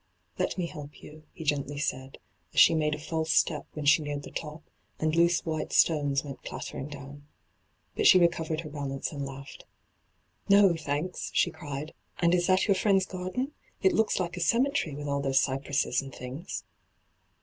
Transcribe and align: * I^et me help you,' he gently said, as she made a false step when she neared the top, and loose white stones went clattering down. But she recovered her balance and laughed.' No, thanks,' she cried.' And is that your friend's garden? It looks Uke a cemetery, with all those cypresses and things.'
* 0.21 0.39
I^et 0.39 0.57
me 0.57 0.65
help 0.65 1.03
you,' 1.03 1.25
he 1.31 1.43
gently 1.43 1.77
said, 1.77 2.17
as 2.55 2.59
she 2.59 2.73
made 2.73 2.95
a 2.95 2.97
false 2.97 3.31
step 3.31 3.67
when 3.73 3.85
she 3.85 4.01
neared 4.01 4.23
the 4.23 4.31
top, 4.31 4.63
and 4.99 5.15
loose 5.15 5.45
white 5.45 5.71
stones 5.71 6.23
went 6.23 6.41
clattering 6.41 6.87
down. 6.87 7.27
But 7.95 8.07
she 8.07 8.17
recovered 8.17 8.61
her 8.61 8.69
balance 8.71 9.11
and 9.11 9.23
laughed.' 9.23 9.65
No, 10.49 10.75
thanks,' 10.75 11.29
she 11.35 11.51
cried.' 11.51 11.93
And 12.19 12.33
is 12.33 12.47
that 12.47 12.67
your 12.67 12.73
friend's 12.73 13.05
garden? 13.05 13.51
It 13.83 13.93
looks 13.93 14.17
Uke 14.17 14.37
a 14.37 14.39
cemetery, 14.39 14.95
with 14.95 15.07
all 15.07 15.21
those 15.21 15.39
cypresses 15.39 16.01
and 16.01 16.11
things.' 16.15 16.63